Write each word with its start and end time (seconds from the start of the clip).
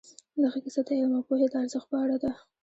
دغه 0.43 0.57
کیسه 0.63 0.81
د 0.87 0.89
علم 0.99 1.13
او 1.17 1.23
پوهې 1.27 1.47
د 1.49 1.55
ارزښت 1.61 1.87
په 1.91 1.97
اړه 2.03 2.17
ده. 2.23 2.31